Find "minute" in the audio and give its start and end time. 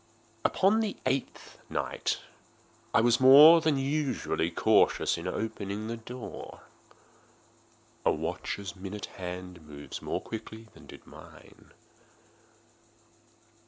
8.75-9.05